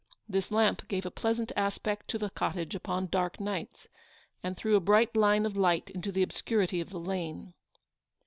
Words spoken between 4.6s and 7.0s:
a bright line of light into the obscurity of the